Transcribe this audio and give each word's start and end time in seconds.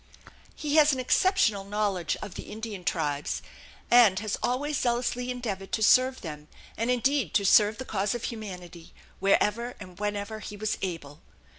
He 0.55 0.77
has 0.77 0.91
an 0.93 0.99
exceptional 0.99 1.63
knowledge 1.63 2.17
of 2.23 2.33
the 2.33 2.49
Indian 2.51 2.83
tribes 2.83 3.43
and 3.91 4.17
has 4.17 4.35
always 4.41 4.79
zealously 4.79 5.29
endeavored 5.29 5.71
to 5.73 5.83
serve 5.83 6.21
them 6.21 6.47
and 6.75 6.89
indeed 6.89 7.35
to 7.35 7.45
serve 7.45 7.77
the 7.77 7.85
cause 7.85 8.15
of 8.15 8.23
humanity 8.23 8.93
wherever 9.19 9.75
and 9.79 9.99
whenever 9.99 10.39
he 10.39 10.57
was 10.57 10.79
able. 10.81 11.21